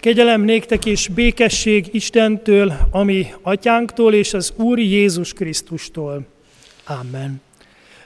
[0.00, 6.26] Kegyelem néktek és békesség Istentől, ami atyánktól és az Úr Jézus Krisztustól.
[6.84, 7.40] Amen.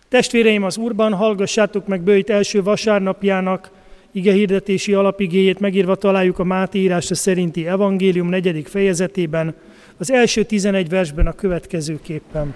[0.08, 3.70] Testvéreim az Úrban, hallgassátok meg Bőjt első vasárnapjának
[4.12, 9.54] ige hirdetési alapigéjét megírva találjuk a Máté írása szerinti evangélium negyedik fejezetében,
[9.96, 12.54] az első tizenegy versben a következőképpen.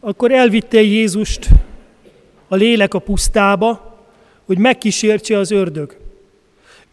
[0.00, 1.48] Akkor elvitte Jézust
[2.48, 3.98] a lélek a pusztába,
[4.44, 6.02] hogy megkísértse az ördög.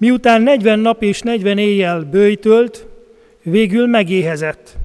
[0.01, 2.85] Miután 40 nap és 40 éjjel bőjtölt,
[3.43, 4.77] végül megéhezett.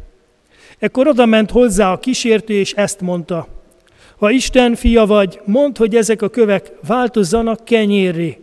[0.78, 3.48] Ekkor oda ment hozzá a kísértő, és ezt mondta.
[4.16, 8.38] Ha Isten fia vagy, mondd, hogy ezek a kövek változzanak kenyérré.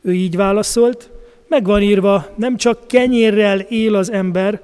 [0.00, 1.10] Ő így válaszolt,
[1.48, 4.60] meg van írva, nem csak kenyérrel él az ember,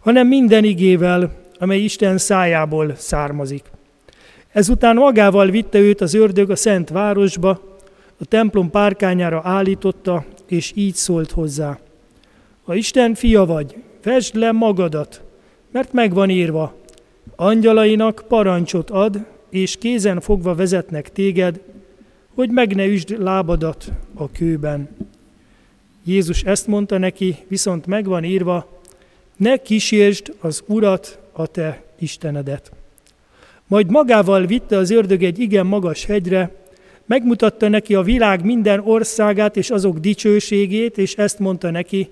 [0.00, 3.64] hanem minden igével, amely Isten szájából származik.
[4.52, 7.78] Ezután magával vitte őt az ördög a szent városba,
[8.20, 11.78] a templom párkányára állította, és így szólt hozzá.
[12.64, 15.22] Ha Isten fia vagy, vesd le magadat,
[15.70, 16.74] mert megvan írva,
[17.36, 21.60] angyalainak parancsot ad, és kézen fogva vezetnek téged,
[22.34, 24.88] hogy meg ne üsd lábadat a kőben.
[26.04, 28.80] Jézus ezt mondta neki, viszont megvan írva,
[29.36, 32.72] ne kísérsd az Urat, a te Istenedet.
[33.66, 36.59] Majd magával vitte az ördög egy igen magas hegyre,
[37.10, 42.08] megmutatta neki a világ minden országát és azok dicsőségét, és ezt mondta neki,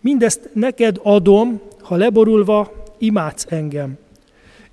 [0.00, 3.98] mindezt neked adom, ha leborulva imádsz engem.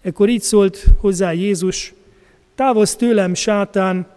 [0.02, 1.94] Ekkor így szólt hozzá Jézus,
[2.56, 4.08] távozz tőlem, sátán,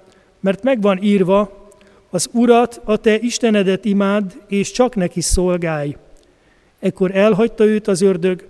[0.41, 1.71] mert megvan írva,
[2.11, 5.97] az Urat, a te Istenedet imád, és csak neki szolgálj.
[6.79, 8.47] Ekkor elhagyta őt az ördög,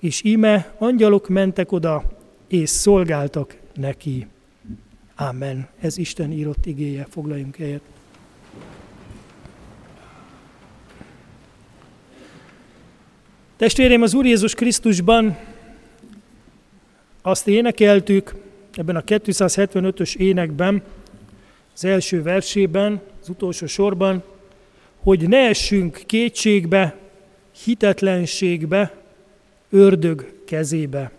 [0.00, 2.02] és íme angyalok mentek oda,
[2.48, 4.26] és szolgáltak neki.
[5.16, 5.68] Amen.
[5.80, 7.06] Ez Isten írott igéje.
[7.10, 7.82] Foglaljunk helyet.
[13.56, 15.38] Testvérem, az Úr Jézus Krisztusban
[17.22, 18.34] azt énekeltük
[18.74, 20.82] ebben a 275-ös énekben,
[21.74, 24.22] az első versében, az utolsó sorban,
[24.96, 26.96] hogy ne essünk kétségbe,
[27.64, 28.94] hitetlenségbe,
[29.70, 31.10] ördög kezébe.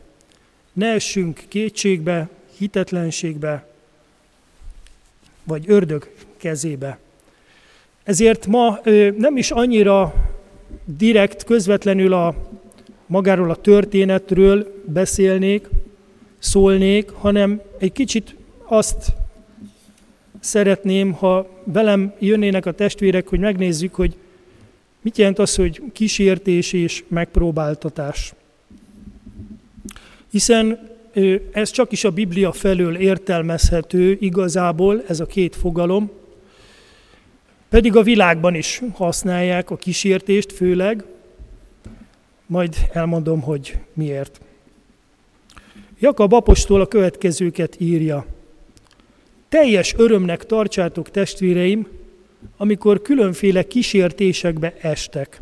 [0.73, 3.67] Ne essünk kétségbe, hitetlenségbe,
[5.43, 6.97] vagy ördög kezébe.
[8.03, 8.79] Ezért ma
[9.17, 10.13] nem is annyira
[10.85, 12.35] direkt, közvetlenül a
[13.05, 15.67] magáról a történetről beszélnék,
[16.39, 19.13] szólnék, hanem egy kicsit azt
[20.39, 24.15] szeretném, ha velem jönnének a testvérek, hogy megnézzük, hogy
[25.01, 28.33] mit jelent az, hogy kísértés és megpróbáltatás.
[30.31, 30.92] Hiszen
[31.51, 36.11] ez csak is a Biblia felől értelmezhető igazából, ez a két fogalom,
[37.69, 41.03] pedig a világban is használják a kísértést főleg,
[42.45, 44.41] majd elmondom, hogy miért.
[45.99, 48.25] Jakab apostol a következőket írja.
[49.49, 51.87] Teljes örömnek tartsátok testvéreim,
[52.57, 55.39] amikor különféle kísértésekbe estek,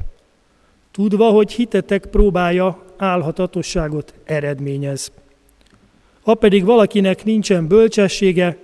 [0.91, 5.11] tudva, hogy hitetek próbája álhatatosságot eredményez.
[6.23, 8.57] Ha pedig valakinek nincsen bölcsessége,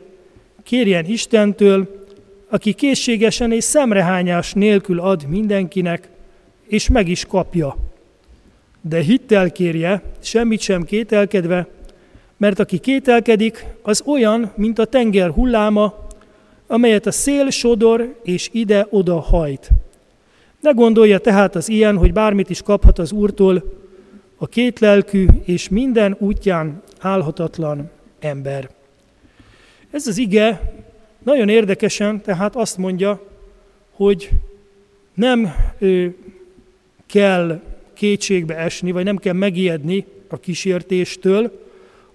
[0.64, 2.06] kérjen Istentől,
[2.50, 6.10] aki készségesen és szemrehányás nélkül ad mindenkinek,
[6.68, 7.78] és meg is kapja.
[8.82, 11.68] De hittel kérje, semmit sem kételkedve,
[12.38, 16.08] mert aki kételkedik, az olyan, mint a tenger hulláma,
[16.68, 19.70] amelyet a szél sodor és ide-oda hajt.
[20.62, 23.64] Ne gondolja tehát az ilyen, hogy bármit is kaphat az Úrtól,
[24.38, 28.70] a kétlelkű és minden útján álhatatlan ember.
[29.92, 30.74] Ez az ige
[31.24, 33.22] nagyon érdekesen, tehát azt mondja,
[33.92, 34.30] hogy
[35.14, 36.16] nem ő,
[37.06, 37.62] kell
[37.94, 41.66] kétségbe esni, vagy nem kell megijedni a kísértéstől,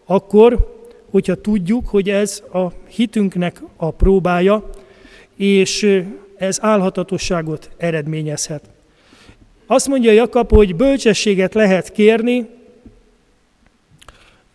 [0.05, 4.71] akkor, hogyha tudjuk, hogy ez a hitünknek a próbája,
[5.37, 6.03] és
[6.37, 8.71] ez álhatatosságot eredményezhet.
[9.67, 12.49] Azt mondja Jakab, hogy bölcsességet lehet kérni,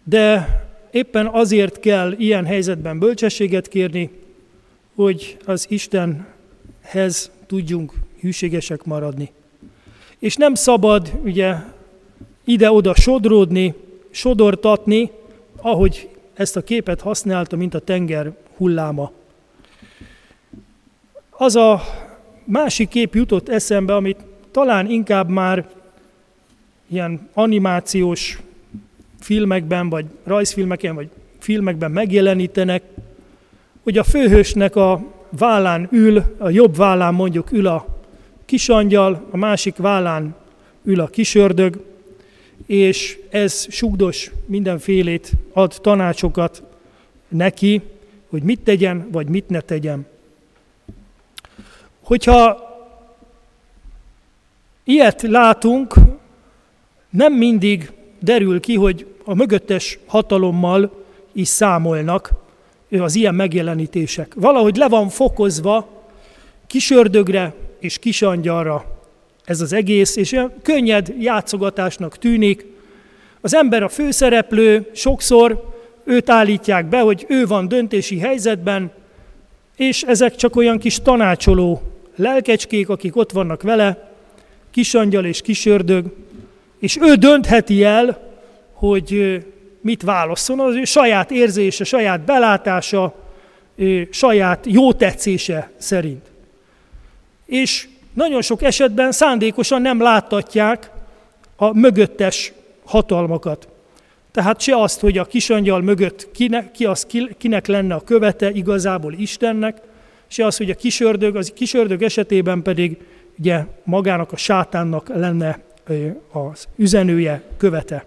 [0.09, 0.47] de
[0.91, 4.09] éppen azért kell ilyen helyzetben bölcsességet kérni,
[4.95, 9.31] hogy az Istenhez tudjunk hűségesek maradni.
[10.19, 11.55] És nem szabad ugye
[12.43, 13.73] ide-oda sodródni,
[14.09, 15.11] sodortatni,
[15.61, 19.11] ahogy ezt a képet használta, mint a tenger hulláma.
[21.29, 21.81] Az a
[22.43, 25.69] másik kép jutott eszembe, amit talán inkább már
[26.87, 28.39] ilyen animációs
[29.19, 31.09] filmekben, vagy rajzfilmeken, vagy
[31.39, 32.83] filmekben megjelenítenek,
[33.83, 37.85] hogy a főhősnek a vállán ül, a jobb vállán mondjuk ül a
[38.45, 40.35] kisangyal, a másik vállán
[40.83, 41.85] ül a kisördög,
[42.65, 46.63] és ez sugdos mindenfélét ad tanácsokat
[47.27, 47.81] neki,
[48.29, 50.05] hogy mit tegyen, vagy mit ne tegyen.
[52.01, 52.65] Hogyha
[54.83, 55.93] ilyet látunk,
[57.09, 61.03] nem mindig derül ki, hogy a mögöttes hatalommal
[61.33, 62.31] is számolnak
[62.99, 64.33] az ilyen megjelenítések.
[64.35, 65.87] Valahogy le van fokozva
[66.67, 68.85] kisördögre és kisangyalra
[69.45, 72.65] ez az egész, és olyan könnyed játszogatásnak tűnik.
[73.41, 78.91] Az ember a főszereplő, sokszor őt állítják be, hogy ő van döntési helyzetben,
[79.75, 81.81] és ezek csak olyan kis tanácsoló
[82.15, 84.11] lelkecskék, akik ott vannak vele,
[84.71, 86.05] kisangyal és kisördög,
[86.79, 88.19] és ő döntheti el,
[88.73, 89.41] hogy
[89.81, 93.15] mit válaszol, az ő saját érzése, saját belátása,
[94.09, 96.25] saját jó tetszése szerint.
[97.45, 100.91] És nagyon sok esetben szándékosan nem láttatják
[101.55, 102.53] a mögöttes
[102.85, 103.67] hatalmakat.
[104.31, 107.07] Tehát se azt, hogy a kisangyal mögött kinek, ki az,
[107.37, 109.81] kinek lenne a követe igazából Istennek,
[110.27, 112.97] se az, hogy a kisördög, az kisördög esetében pedig
[113.39, 115.59] ugye magának a sátánnak lenne
[116.31, 118.05] az üzenője, követe.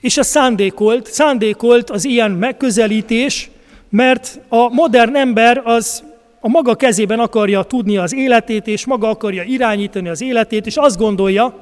[0.00, 3.50] És ez szándékolt, szándékolt az ilyen megközelítés,
[3.88, 6.02] mert a modern ember az
[6.40, 10.98] a maga kezében akarja tudni az életét, és maga akarja irányítani az életét, és azt
[10.98, 11.58] gondolja,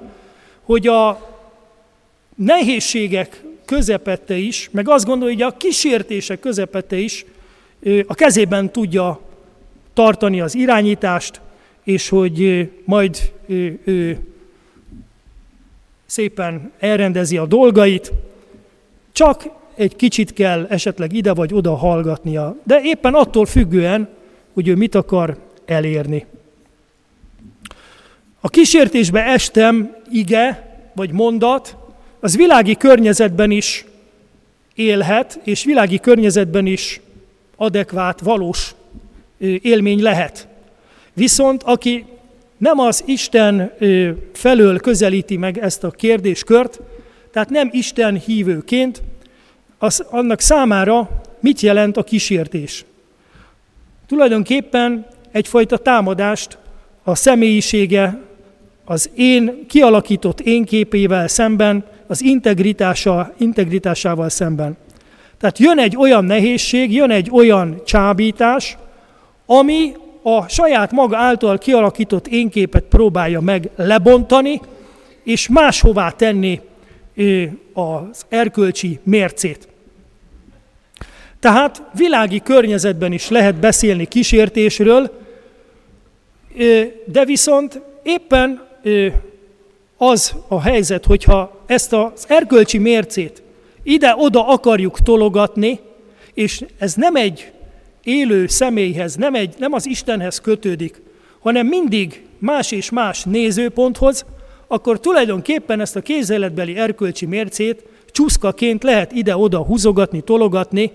[0.63, 1.31] hogy a
[2.35, 7.25] nehézségek közepette is, meg azt gondolja, hogy a kísértések közepette is
[8.07, 9.21] a kezében tudja
[9.95, 11.41] tartani az irányítást,
[11.85, 14.19] és hogy majd ő, ő
[16.07, 18.13] szépen elrendezi a dolgait,
[19.13, 19.45] csak
[19.75, 24.09] egy kicsit kell esetleg ide vagy oda hallgatnia, de éppen attól függően,
[24.53, 26.27] hogy ő mit akar elérni.
[28.41, 31.77] A kísértésbe estem ige vagy mondat,
[32.21, 33.85] az világi környezetben is
[34.75, 37.01] élhet, és világi környezetben is
[37.57, 38.75] adekvát, valós
[39.39, 40.49] élmény lehet.
[41.15, 42.05] Viszont aki
[42.57, 43.73] nem az Isten
[44.33, 46.81] felől közelíti meg ezt a kérdéskört,
[47.33, 49.03] tehát nem Isten hívőként,
[49.79, 52.85] az annak számára mit jelent a kísértés?
[54.07, 56.59] Tulajdonképpen egyfajta támadást
[57.03, 58.19] a személyisége,
[58.85, 64.77] az én kialakított én képével szemben, az integritása, integritásával szemben.
[65.39, 68.77] Tehát jön egy olyan nehézség, jön egy olyan csábítás,
[69.47, 69.93] ami
[70.23, 74.61] a saját maga által kialakított énképet próbálja meg lebontani,
[75.23, 76.61] és máshová tenni
[77.73, 79.69] az erkölcsi mércét.
[81.41, 85.21] Tehát világi környezetben is lehet beszélni kísértésről,
[87.05, 88.67] de viszont éppen
[89.97, 93.43] az a helyzet, hogyha ezt az erkölcsi mércét
[93.83, 95.81] ide-oda akarjuk tologatni,
[96.35, 97.53] és ez nem egy
[98.05, 101.03] élő személyhez, nem, egy, nem az Istenhez kötődik,
[101.41, 104.25] hanem mindig más és más nézőponthoz,
[104.67, 110.93] akkor tulajdonképpen ezt a kézzeletbeli erkölcsi mércét csúszkaként lehet ide-oda húzogatni, tologatni,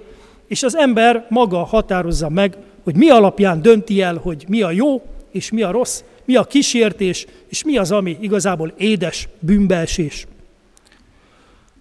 [0.48, 5.02] és az ember maga határozza meg, hogy mi alapján dönti el, hogy mi a jó
[5.32, 10.28] és mi a rossz, mi a kísértés, és mi az, ami igazából édes bűnbelsés.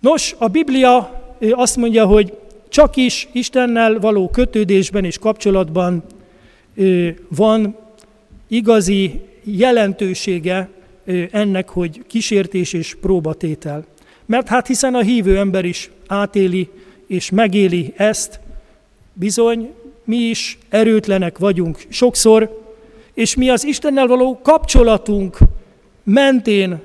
[0.00, 2.38] Nos, a Biblia azt mondja, hogy
[2.76, 6.04] csak is Istennel való kötődésben és kapcsolatban
[7.28, 7.76] van
[8.48, 10.68] igazi jelentősége
[11.30, 13.84] ennek, hogy kísértés és próbatétel.
[14.26, 16.68] Mert hát hiszen a hívő ember is átéli
[17.06, 18.40] és megéli ezt,
[19.12, 19.72] bizony
[20.04, 22.62] mi is erőtlenek vagyunk sokszor,
[23.14, 25.38] és mi az Istennel való kapcsolatunk
[26.02, 26.80] mentén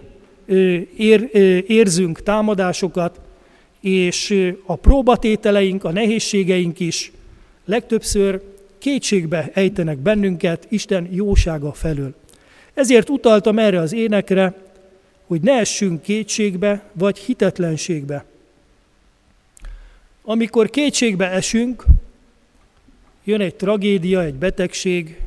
[0.98, 1.29] ér,
[1.67, 3.19] érzünk támadásokat,
[3.81, 7.11] és a próbatételeink, a nehézségeink is
[7.65, 8.41] legtöbbször
[8.77, 12.13] kétségbe ejtenek bennünket Isten jósága felől.
[12.73, 14.55] Ezért utaltam erre az énekre,
[15.27, 18.25] hogy ne essünk kétségbe vagy hitetlenségbe.
[20.23, 21.85] Amikor kétségbe esünk,
[23.23, 25.19] jön egy tragédia, egy betegség,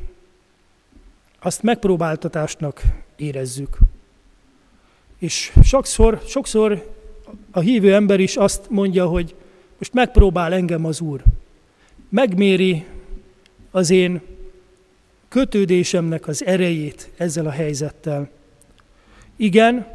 [1.39, 2.81] azt megpróbáltatásnak
[3.15, 3.77] érezzük.
[5.17, 6.94] És sokszor, sokszor
[7.55, 9.35] a hívő ember is azt mondja, hogy
[9.77, 11.23] most megpróbál engem az Úr.
[12.09, 12.85] Megméri
[13.71, 14.21] az én
[15.29, 18.29] kötődésemnek az erejét ezzel a helyzettel.
[19.35, 19.87] Igen,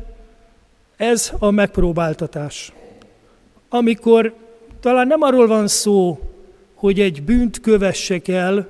[0.96, 2.72] ez a megpróbáltatás.
[3.68, 4.34] Amikor
[4.80, 6.20] talán nem arról van szó,
[6.74, 8.68] hogy egy bűnt kövessek el,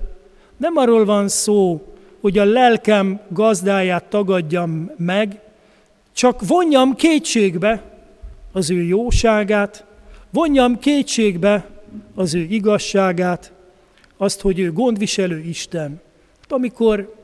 [0.56, 1.86] nem arról van szó,
[2.20, 5.40] hogy a lelkem gazdáját tagadjam meg,
[6.12, 7.89] csak vonjam kétségbe
[8.52, 9.84] az ő jóságát,
[10.30, 11.68] vonjam kétségbe
[12.14, 13.52] az ő igazságát,
[14.16, 16.00] azt, hogy ő gondviselő Isten.
[16.48, 17.14] Amikor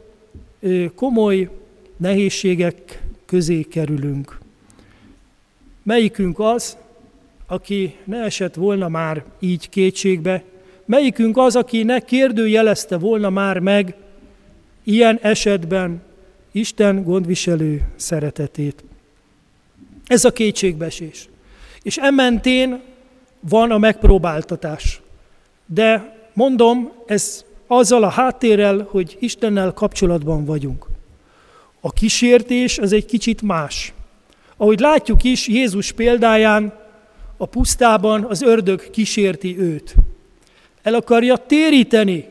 [0.94, 1.50] komoly
[1.96, 4.38] nehézségek közé kerülünk.
[5.82, 6.76] Melyikünk az,
[7.46, 10.44] aki ne esett volna már így kétségbe,
[10.84, 13.94] melyikünk az, aki ne kérdőjelezte volna már meg
[14.84, 16.02] ilyen esetben
[16.52, 18.84] Isten gondviselő szeretetét.
[20.06, 21.28] Ez a kétségbesés.
[21.82, 22.80] És ementén
[23.40, 25.00] van a megpróbáltatás.
[25.66, 30.86] De mondom, ez azzal a háttérrel, hogy Istennel kapcsolatban vagyunk.
[31.80, 33.92] A kísértés az egy kicsit más.
[34.56, 36.72] Ahogy látjuk is Jézus példáján,
[37.36, 39.94] a pusztában az ördög kísérti őt.
[40.82, 42.24] El akarja téríteni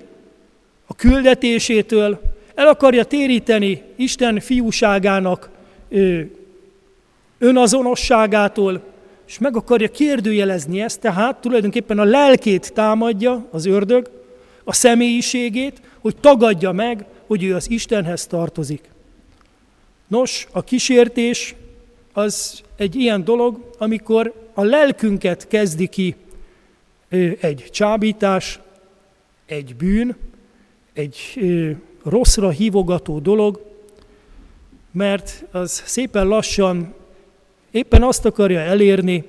[0.85, 2.21] a küldetésétől,
[2.55, 5.49] el akarja téríteni Isten fiúságának
[7.37, 8.83] önazonosságától,
[9.27, 14.09] és meg akarja kérdőjelezni ezt, tehát tulajdonképpen a lelkét támadja az ördög,
[14.63, 18.89] a személyiségét, hogy tagadja meg, hogy ő az Istenhez tartozik.
[20.07, 21.55] Nos, a kísértés
[22.13, 26.15] az egy ilyen dolog, amikor a lelkünket kezdi ki
[27.39, 28.59] egy csábítás,
[29.45, 30.15] egy bűn,
[30.93, 31.39] egy
[32.03, 33.61] rosszra hívogató dolog,
[34.91, 36.93] mert az szépen lassan
[37.75, 39.23] éppen azt akarja elérni,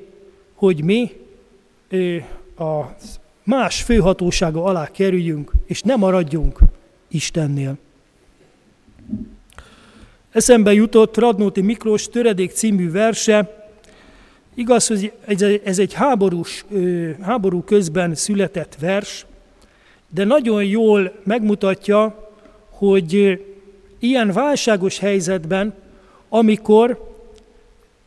[0.55, 1.11] hogy mi
[2.59, 2.81] a
[3.43, 6.59] más főhatósága alá kerüljünk, és ne maradjunk
[7.09, 7.76] Istennél.
[10.31, 13.69] Eszembe jutott Radnóti Miklós Töredék című verse.
[14.55, 15.12] Igaz, hogy
[15.65, 16.65] ez egy háborús,
[17.21, 19.26] háború közben született vers,
[20.09, 22.31] de nagyon jól megmutatja,
[22.71, 23.43] hogy
[23.99, 25.75] ilyen válságos helyzetben,
[26.29, 27.15] amikor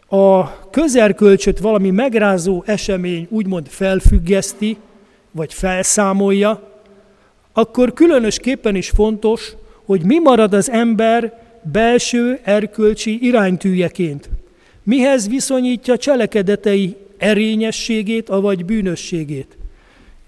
[0.10, 4.78] a közelkölcsöt valami megrázó esemény úgymond felfüggeszti,
[5.32, 6.62] vagy felszámolja,
[7.54, 14.30] akkor különösképpen is fontos, hogy mi marad az ember belső erkölcsi iránytűjeként.
[14.84, 19.58] Mihez viszonyítja cselekedetei erényességét, avagy bűnösségét.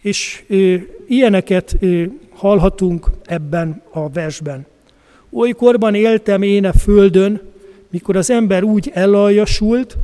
[0.02, 0.76] És ö,
[1.08, 4.66] ilyeneket ö, hallhatunk ebben a versben.
[5.32, 7.51] Olykorban éltem én a földön,
[7.92, 9.98] mikor az ember úgy ellaljasult,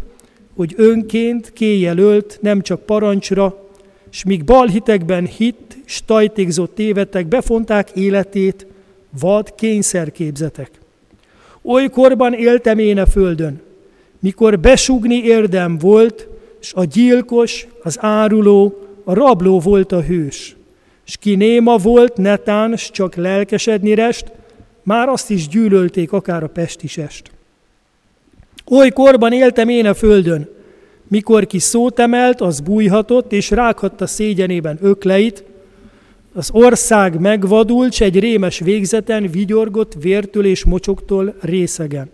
[0.55, 3.69] hogy önként kéjelölt nem csak parancsra,
[4.09, 8.67] s míg balhitekben hit, s tajtékzott tévetek befonták életét,
[9.19, 10.71] vad kényszerképzetek.
[11.61, 13.61] Olykorban éltem én a földön,
[14.19, 16.27] mikor besugni érdem volt,
[16.59, 20.55] s a gyilkos, az áruló, a rabló volt a hős.
[21.03, 24.31] S ki néma volt, netán, s csak lelkesedni rest,
[24.83, 27.31] már azt is gyűlölték akár a pestisest.
[28.71, 30.49] Oly korban éltem én a földön,
[31.07, 35.43] mikor ki szót emelt, az bújhatott, és rághatta szégyenében ökleit,
[36.33, 42.09] az ország megvadult, s egy rémes végzeten vigyorgott vértől és mocsoktól részegen.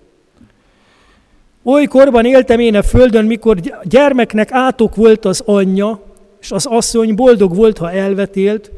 [1.63, 6.01] Oly korban éltem én a földön, mikor gyermeknek átok volt az anyja,
[6.41, 8.71] és az asszony boldog volt, ha elvetélt,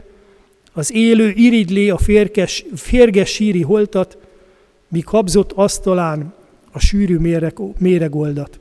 [0.74, 4.18] az élő iridlé a férkes, férges síri holtat,
[4.88, 6.34] míg habzott asztalán
[6.76, 8.60] a sűrű méreg, méregoldat.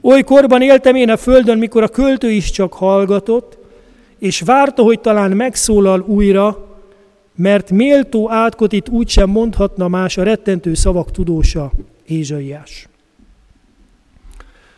[0.00, 3.58] Oly korban éltem én a földön, mikor a költő is csak hallgatott,
[4.18, 6.66] és várta, hogy talán megszólal újra,
[7.34, 11.72] mert méltó átkotit úgysem mondhatna más a rettentő szavak tudósa,
[12.06, 12.88] Ézsaiás.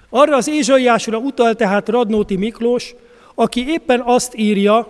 [0.09, 2.95] Arra az Ézsaiásra utal tehát Radnóti Miklós,
[3.35, 4.89] aki éppen azt írja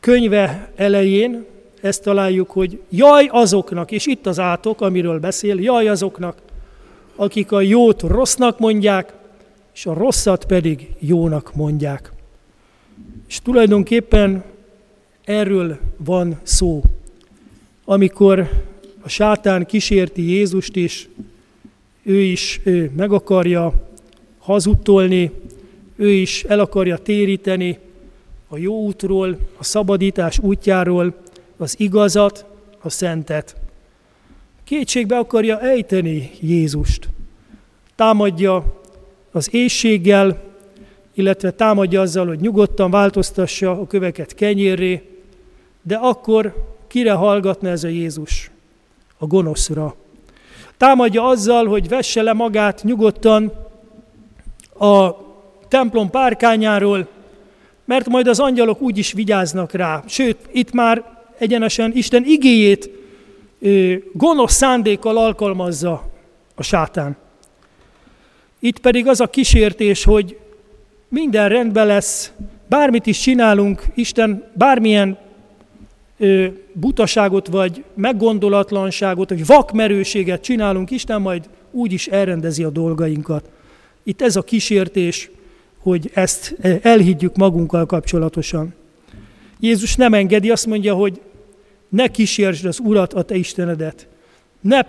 [0.00, 1.46] könyve elején,
[1.86, 6.38] ezt találjuk, hogy jaj azoknak, és itt az átok, amiről beszél, jaj azoknak,
[7.16, 9.12] akik a jót rossznak mondják,
[9.74, 12.12] és a rosszat pedig jónak mondják.
[13.28, 14.44] És tulajdonképpen
[15.24, 16.82] erről van szó.
[17.84, 18.48] Amikor
[19.00, 21.08] a sátán kísérti Jézust is,
[22.02, 23.72] ő is ő meg akarja
[24.38, 25.30] hazudtolni,
[25.96, 27.78] ő is el akarja téríteni
[28.48, 31.14] a jó útról, a szabadítás útjáról,
[31.56, 32.44] az igazat,
[32.82, 33.56] a szentet.
[34.64, 37.08] Kétségbe akarja ejteni Jézust.
[37.94, 38.80] Támadja
[39.32, 40.42] az éjséggel,
[41.14, 45.18] illetve támadja azzal, hogy nyugodtan változtassa a köveket kenyérré,
[45.82, 46.54] de akkor
[46.86, 48.50] kire hallgatna ez a Jézus?
[49.18, 49.94] A gonoszra.
[50.76, 53.52] Támadja azzal, hogy vesse le magát nyugodtan
[54.78, 55.10] a
[55.68, 57.08] templom párkányáról,
[57.84, 60.02] mert majd az angyalok úgy is vigyáznak rá.
[60.06, 62.90] Sőt, itt már egyenesen Isten igéjét
[64.12, 66.10] gonosz szándékkal alkalmazza
[66.54, 67.16] a sátán.
[68.58, 70.38] Itt pedig az a kísértés, hogy
[71.08, 72.32] minden rendben lesz,
[72.68, 75.18] bármit is csinálunk, Isten bármilyen
[76.72, 83.50] butaságot, vagy meggondolatlanságot, vagy vakmerőséget csinálunk, Isten majd úgy is elrendezi a dolgainkat.
[84.02, 85.30] Itt ez a kísértés,
[85.78, 88.74] hogy ezt elhiggyük magunkkal kapcsolatosan.
[89.60, 91.20] Jézus nem engedi, azt mondja, hogy
[91.88, 94.06] ne kísérsd az Urat, a te Istenedet.
[94.60, 94.80] Ne,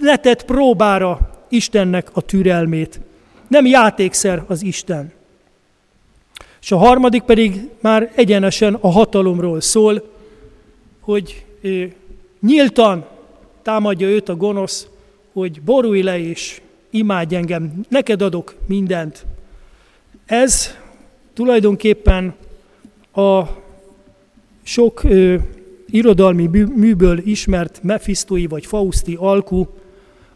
[0.00, 3.00] ne tedd próbára Istennek a türelmét.
[3.48, 5.12] Nem játékszer az Isten.
[6.60, 10.12] És a harmadik pedig már egyenesen a hatalomról szól,
[11.00, 11.44] hogy
[12.40, 13.06] nyíltan
[13.62, 14.86] támadja őt a gonosz,
[15.32, 19.24] hogy borulj le és imádj engem, neked adok mindent.
[20.26, 20.70] Ez
[21.34, 22.34] tulajdonképpen
[23.12, 23.42] a
[24.64, 25.36] sok ö,
[25.86, 29.68] irodalmi műből ismert Mephistói vagy Fausti alkú,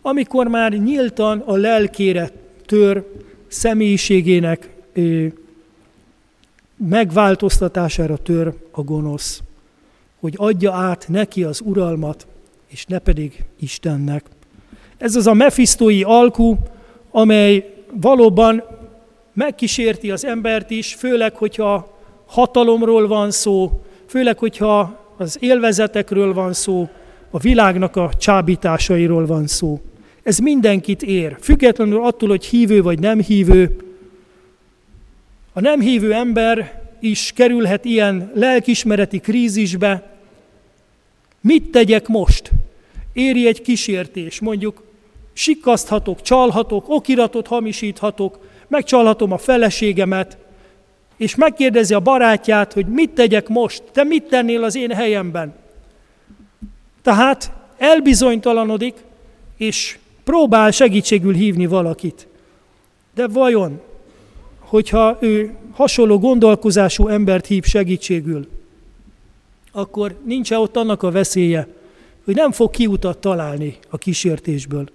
[0.03, 2.31] amikor már nyíltan a lelkére
[2.67, 3.05] tör
[3.47, 5.27] személyiségének ö,
[6.77, 9.41] megváltoztatására tör a gonosz,
[10.21, 12.27] hogy adja át neki az uralmat,
[12.67, 14.25] és ne pedig Istennek.
[14.99, 16.59] Ez az a mefisztói alkú,
[17.11, 18.63] amely valóban
[19.33, 26.89] megkísérti az embert is, főleg, hogyha hatalomról van szó, főleg, hogyha az élvezetekről van szó,
[27.31, 29.81] a világnak a csábításairól van szó.
[30.23, 33.77] Ez mindenkit ér, függetlenül attól, hogy hívő vagy nem hívő.
[35.53, 40.17] A nem hívő ember is kerülhet ilyen lelkismereti krízisbe.
[41.41, 42.51] Mit tegyek most?
[43.13, 44.83] Éri egy kísértés, mondjuk
[45.33, 48.39] sikaszthatok, csalhatok, okiratot hamisíthatok,
[48.69, 50.39] megcsalhatom a feleségemet,
[51.19, 55.55] és megkérdezi a barátját, hogy mit tegyek most, te mit tennél az én helyemben.
[57.03, 58.95] Tehát elbizonytalanodik,
[59.57, 62.27] és próbál segítségül hívni valakit.
[63.15, 63.81] De vajon,
[64.59, 68.49] hogyha ő hasonló gondolkozású embert hív segítségül,
[69.73, 71.67] akkor nincs ott annak a veszélye,
[72.25, 74.89] hogy nem fog kiutat találni a kísértésből.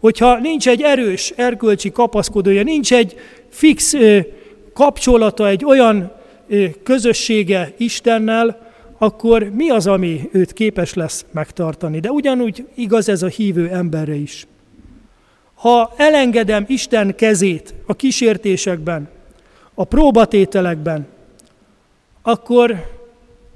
[0.00, 3.14] Hogyha nincs egy erős erkölcsi kapaszkodója, nincs egy
[3.48, 3.94] fix
[4.76, 6.12] kapcsolata, egy olyan
[6.82, 12.00] közössége Istennel, akkor mi az, ami őt képes lesz megtartani?
[12.00, 14.46] De ugyanúgy igaz ez a hívő emberre is.
[15.54, 19.08] Ha elengedem Isten kezét a kísértésekben,
[19.74, 21.06] a próbatételekben,
[22.22, 22.86] akkor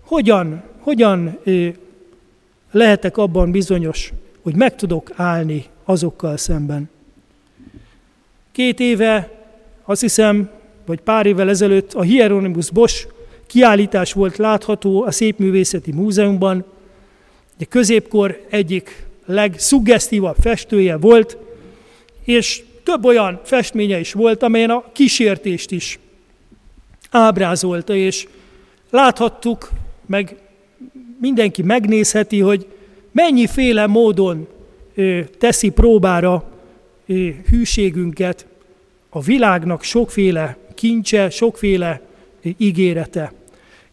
[0.04, 1.38] hogyan, hogyan
[2.70, 6.90] lehetek abban bizonyos, hogy meg tudok állni azokkal szemben.
[8.52, 9.30] Két éve,
[9.84, 10.50] azt hiszem,
[10.86, 13.06] vagy pár évvel ezelőtt a Hieronymus Bosch
[13.46, 16.64] kiállítás volt látható a Szépművészeti Múzeumban.
[17.58, 21.36] A középkor egyik legszuggesztívabb festője volt,
[22.24, 25.98] és több olyan festménye is volt, amelyen a kísértést is
[27.10, 28.26] ábrázolta, és
[28.90, 29.70] láthattuk,
[30.06, 30.36] meg
[31.20, 32.66] mindenki megnézheti, hogy
[33.12, 34.46] mennyiféle módon
[35.38, 36.44] teszi próbára
[37.46, 38.46] hűségünket
[39.08, 42.00] a világnak sokféle kincse, sokféle
[42.56, 43.32] ígérete.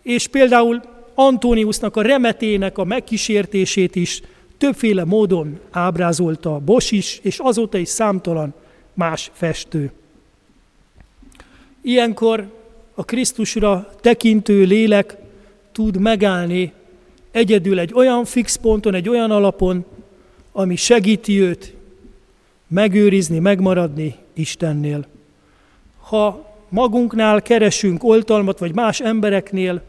[0.02, 0.82] És például
[1.13, 4.21] Antóniusnak a remetének a megkísértését is
[4.58, 8.54] többféle módon ábrázolta Bos is, és azóta is számtalan
[8.93, 9.91] más festő.
[11.82, 12.52] Ilyenkor
[12.95, 15.17] a Krisztusra tekintő lélek
[15.71, 16.73] tud megállni
[17.32, 19.86] egyedül egy olyan fix ponton, egy olyan alapon,
[20.52, 21.73] ami segíti őt
[22.67, 25.06] megőrizni, megmaradni Istennél.
[26.00, 29.82] Ha magunknál keresünk oltalmat, vagy más embereknél,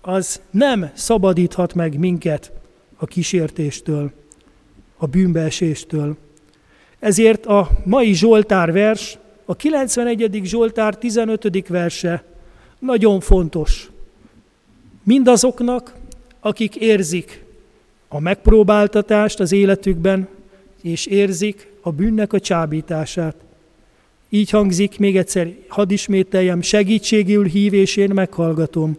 [0.00, 2.52] az nem szabadíthat meg minket
[2.96, 4.12] a kísértéstől,
[4.96, 6.16] a bűnbeeséstől.
[6.98, 10.40] Ezért a mai Zsoltár vers, a 91.
[10.44, 11.68] Zsoltár 15.
[11.68, 12.24] verse
[12.78, 13.90] nagyon fontos.
[15.02, 15.94] Mindazoknak,
[16.40, 17.44] akik érzik
[18.08, 20.28] a megpróbáltatást az életükben,
[20.82, 23.36] és érzik a bűnnek a csábítását.
[24.30, 28.96] Így hangzik, még egyszer hadd ismételjem, segítségül hívésén meghallgatom.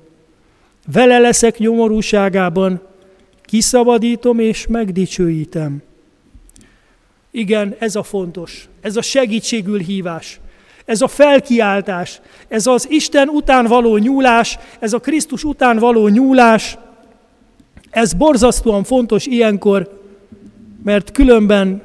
[0.92, 2.82] Vele leszek nyomorúságában,
[3.44, 5.82] kiszabadítom és megdicsőítem.
[7.32, 10.40] Igen, ez a fontos, ez a segítségül hívás,
[10.86, 16.78] ez a felkiáltás, ez az Isten után való nyúlás, ez a Krisztus után való nyúlás,
[17.90, 20.02] ez borzasztóan fontos ilyenkor,
[20.84, 21.82] mert különben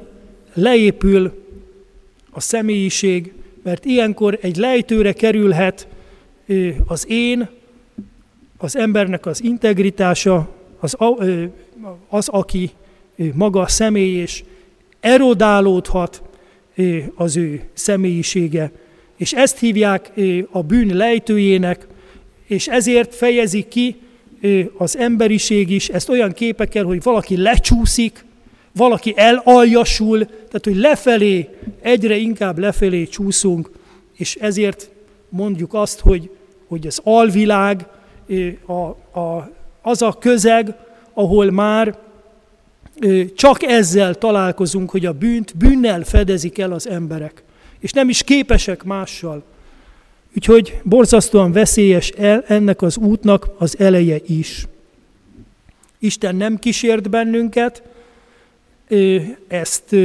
[0.53, 1.45] leépül
[2.31, 3.33] a személyiség,
[3.67, 5.87] mert ilyenkor egy lejtőre kerülhet
[6.85, 7.49] az én,
[8.57, 10.49] az embernek az integritása,
[10.79, 10.97] az,
[12.09, 12.71] az aki
[13.33, 14.43] maga személy, és
[14.99, 16.21] erodálódhat
[17.15, 18.71] az ő személyisége.
[19.15, 20.11] És ezt hívják
[20.51, 21.87] a bűn lejtőjének,
[22.45, 23.95] és ezért fejezik ki
[24.77, 28.25] az emberiség is ezt olyan képekkel, hogy valaki lecsúszik,
[28.77, 31.49] valaki elaljasul, tehát hogy lefelé,
[31.81, 33.69] egyre inkább lefelé csúszunk,
[34.17, 34.89] és ezért
[35.29, 36.29] mondjuk azt, hogy,
[36.67, 37.87] hogy az alvilág,
[38.65, 38.71] a,
[39.19, 40.75] a, az a közeg,
[41.13, 41.97] ahol már
[43.35, 47.43] csak ezzel találkozunk, hogy a bűnt bűnnel fedezik el az emberek,
[47.79, 49.43] és nem is képesek mással.
[50.35, 54.67] Úgyhogy borzasztóan veszélyes el ennek az útnak az eleje is.
[55.99, 57.83] Isten nem kísért bennünket,
[59.47, 59.95] ezt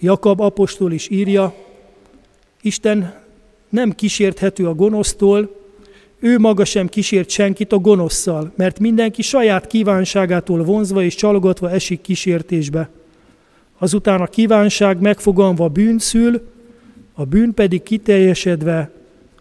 [0.00, 1.54] Jakab apostol is írja,
[2.62, 3.20] Isten
[3.68, 5.60] nem kísérthető a gonosztól,
[6.18, 12.00] ő maga sem kísért senkit a gonoszszal, mert mindenki saját kívánságától vonzva és csalogatva esik
[12.00, 12.88] kísértésbe.
[13.78, 16.48] Azután a kívánság megfogalmva bűn szül,
[17.14, 18.90] a bűn pedig kiteljesedve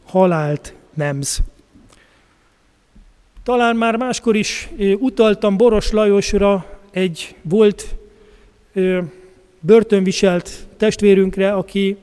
[0.03, 1.39] halált nemz.
[3.43, 4.69] Talán már máskor is
[4.99, 7.95] utaltam Boros Lajosra, egy volt
[9.59, 11.97] börtönviselt testvérünkre, aki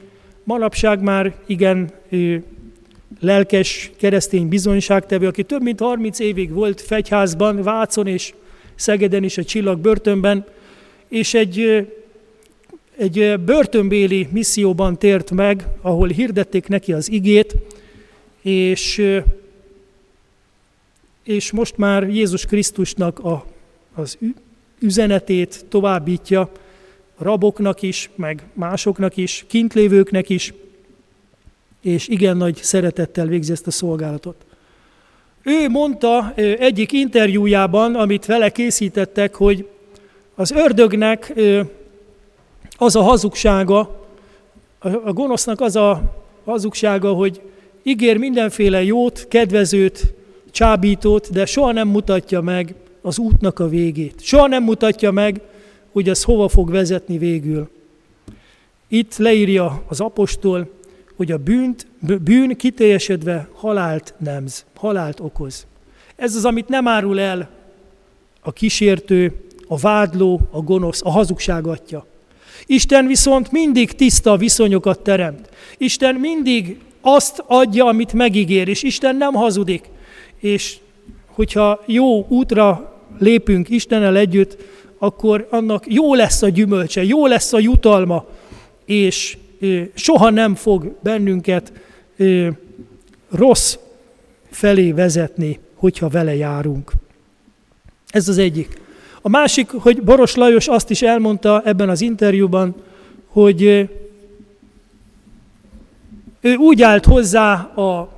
[0.45, 1.93] manapság már igen
[3.21, 8.35] lelkes keresztény bizonyságtevő, aki több mint 30 évig volt fegyházban, Vácon és
[8.75, 10.47] Szegeden is a Csillag börtönben,
[11.09, 11.87] és egy,
[12.97, 17.55] egy börtönbéli misszióban tért meg, ahol hirdették neki az igét,
[18.43, 19.03] és,
[21.23, 23.47] és most már Jézus Krisztusnak a,
[23.95, 24.19] az
[24.79, 26.41] üzenetét továbbítja
[27.17, 30.55] a raboknak is, meg másoknak is, kintlévőknek is,
[31.81, 34.45] és igen nagy szeretettel végzi ezt a szolgálatot.
[35.43, 39.69] Ő mondta egyik interjújában, amit vele készítettek, hogy
[40.35, 41.33] az ördögnek
[42.77, 44.07] az a hazugsága,
[44.79, 47.41] a gonosznak az a hazugsága, hogy
[47.83, 50.15] ígér mindenféle jót, kedvezőt,
[50.51, 52.75] csábítót, de soha nem mutatja meg
[53.09, 54.21] az útnak a végét.
[54.21, 55.41] Soha nem mutatja meg,
[55.93, 57.69] hogy az hova fog vezetni végül.
[58.89, 60.71] Itt leírja az apostol,
[61.17, 65.67] hogy a bűnt, bűn kiteljesedve halált nemz, halált okoz.
[66.17, 67.51] Ez az, amit nem árul el
[68.41, 69.33] a kísértő,
[69.69, 72.07] a vádló, a gonosz, a hazugság atya.
[72.67, 75.49] Isten viszont mindig tiszta viszonyokat teremt.
[75.77, 79.89] Isten mindig azt adja, amit megígér, és Isten nem hazudik.
[80.39, 80.77] És
[81.27, 84.57] hogyha jó útra lépünk Istennel együtt,
[84.99, 88.27] akkor annak jó lesz a gyümölcse, jó lesz a jutalma,
[88.85, 89.37] és
[89.95, 91.73] soha nem fog bennünket
[93.31, 93.77] rossz
[94.51, 96.93] felé vezetni, hogyha vele járunk.
[98.09, 98.81] Ez az egyik.
[99.23, 102.75] A másik, hogy Boros Lajos azt is elmondta ebben az interjúban,
[103.27, 103.63] hogy
[106.41, 108.09] ő úgy állt hozzá a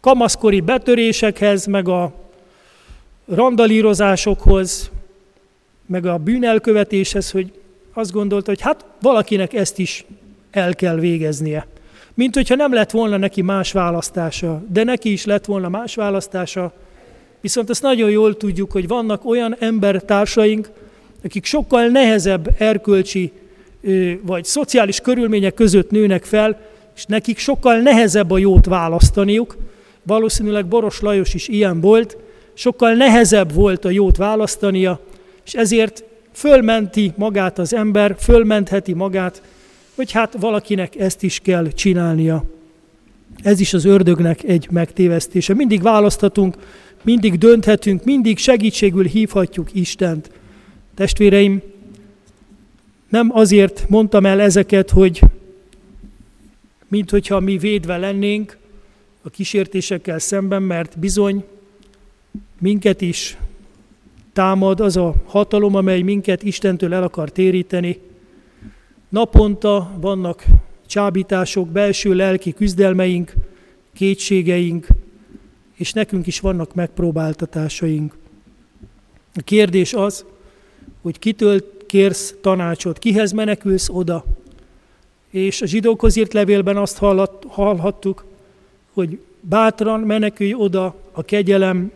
[0.00, 2.12] kamaszkori betörésekhez, meg a
[3.26, 4.90] randalírozásokhoz,
[5.86, 7.52] meg a bűnelkövetéshez, hogy
[7.92, 10.04] azt gondolta, hogy hát valakinek ezt is
[10.50, 11.66] el kell végeznie.
[12.14, 16.72] Mint hogyha nem lett volna neki más választása, de neki is lett volna más választása,
[17.40, 20.70] viszont azt nagyon jól tudjuk, hogy vannak olyan embertársaink,
[21.24, 23.32] akik sokkal nehezebb erkölcsi
[24.22, 26.60] vagy szociális körülmények között nőnek fel,
[26.96, 29.56] és nekik sokkal nehezebb a jót választaniuk.
[30.02, 32.16] Valószínűleg Boros Lajos is ilyen volt,
[32.56, 35.00] sokkal nehezebb volt a jót választania,
[35.44, 39.42] és ezért fölmenti magát az ember, fölmentheti magát,
[39.94, 42.44] hogy hát valakinek ezt is kell csinálnia.
[43.42, 45.54] Ez is az ördögnek egy megtévesztése.
[45.54, 46.56] Mindig választhatunk,
[47.02, 50.30] mindig dönthetünk, mindig segítségül hívhatjuk Istent.
[50.94, 51.62] Testvéreim,
[53.08, 55.20] nem azért mondtam el ezeket, hogy
[56.88, 58.56] mint hogyha mi védve lennénk
[59.22, 61.44] a kísértésekkel szemben, mert bizony
[62.60, 63.36] minket is
[64.32, 67.98] támad az a hatalom, amely minket Istentől el akar téríteni.
[69.08, 70.44] Naponta vannak
[70.86, 73.34] csábítások, belső lelki küzdelmeink,
[73.92, 74.86] kétségeink,
[75.74, 78.16] és nekünk is vannak megpróbáltatásaink.
[79.34, 80.24] A kérdés az,
[81.02, 84.24] hogy kitől kérsz tanácsot, kihez menekülsz oda.
[85.30, 86.98] És a zsidókhoz írt levélben azt
[87.48, 88.24] hallhattuk,
[88.92, 91.92] hogy bátran menekülj oda a kegyelem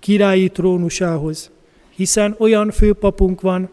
[0.00, 1.50] királyi trónusához,
[1.94, 3.70] hiszen olyan főpapunk van,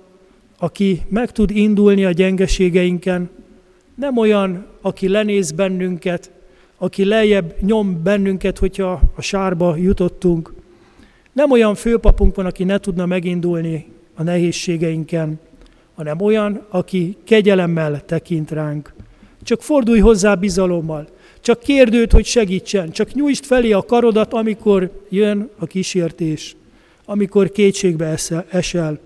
[0.60, 3.30] aki meg tud indulni a gyengeségeinken,
[3.96, 6.32] nem olyan, aki lenéz bennünket,
[6.78, 10.54] aki lejjebb nyom bennünket, hogyha a sárba jutottunk.
[11.34, 13.86] Nem olyan főpapunk van, aki ne tudna megindulni
[14.16, 15.40] a nehézségeinken,
[15.96, 18.94] hanem olyan, aki kegyelemmel tekint ránk.
[19.44, 21.08] Csak fordulj hozzá bizalommal,
[21.46, 26.56] csak kérdőd, hogy segítsen, csak nyújtsd felé a karodat, amikor jön a kísértés,
[27.06, 28.18] amikor kétségbe
[28.50, 29.00] esel,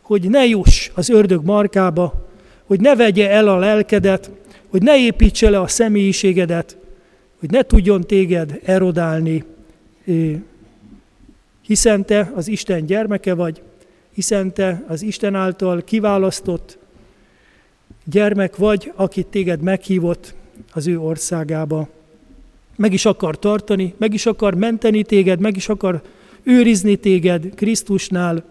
[0.00, 2.28] hogy ne juss az ördög markába,
[2.64, 4.30] hogy ne vegye el a lelkedet,
[4.68, 6.76] hogy ne építse le a személyiségedet,
[7.38, 9.44] hogy ne tudjon téged erodálni,
[11.62, 13.62] hiszen te az Isten gyermeke vagy,
[14.14, 16.78] hiszen te az Isten által kiválasztott
[18.04, 20.36] gyermek vagy, akit téged meghívott
[20.72, 21.88] az ő országába.
[22.76, 26.02] Meg is akar tartani, meg is akar menteni téged, meg is akar
[26.42, 28.44] őrizni téged Krisztusnál,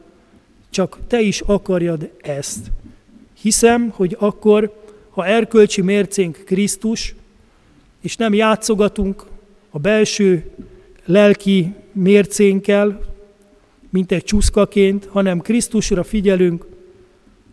[0.70, 2.72] csak te is akarjad ezt.
[3.42, 7.16] Hiszem, hogy akkor, ha erkölcsi mércénk Krisztus,
[8.02, 9.26] és nem játszogatunk
[9.70, 10.52] a belső
[11.06, 13.02] lelki mércénkkel,
[13.90, 16.66] mint egy csúszkaként, hanem Krisztusra figyelünk,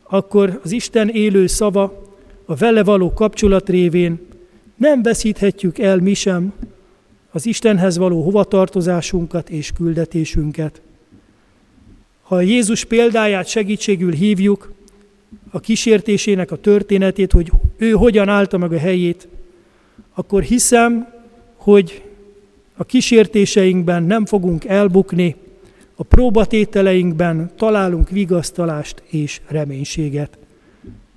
[0.02, 2.02] akkor az Isten élő szava,
[2.44, 4.20] a vele való kapcsolat révén
[4.76, 6.52] nem veszíthetjük el mi sem
[7.30, 10.80] az Istenhez való hovatartozásunkat és küldetésünket.
[12.22, 14.72] Ha Jézus példáját segítségül hívjuk,
[15.50, 19.28] a kísértésének a történetét, hogy ő hogyan állta meg a helyét,
[20.14, 21.08] akkor hiszem,
[21.56, 22.02] hogy
[22.76, 25.36] a kísértéseinkben nem fogunk elbukni,
[25.94, 30.38] a próbatételeinkben találunk vigasztalást és reménységet.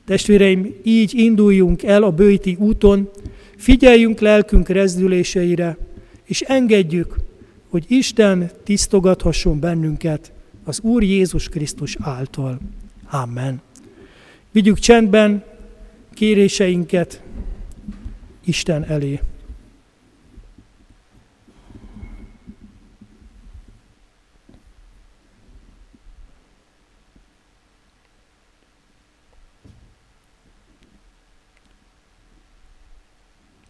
[0.06, 3.10] Testvéreim, így induljunk el a bőti úton,
[3.58, 5.78] figyeljünk lelkünk rezdüléseire,
[6.24, 7.16] és engedjük,
[7.70, 10.32] hogy Isten tisztogathasson bennünket
[10.64, 12.60] az Úr Jézus Krisztus által.
[13.10, 13.62] Amen.
[14.52, 15.44] Vigyük csendben
[16.14, 17.22] kéréseinket
[18.46, 19.20] Isten elé.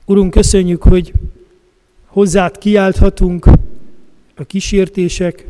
[0.10, 1.14] Urunk, köszönjük, hogy
[2.06, 3.46] hozzád kiálthatunk
[4.36, 5.48] a kísértések,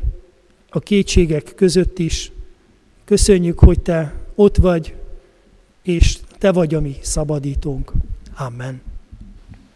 [0.70, 2.32] a kétségek között is.
[3.06, 4.94] Köszönjük, hogy Te ott vagy,
[5.84, 7.92] és Te vagy a mi szabadítónk.
[8.38, 8.82] Amen.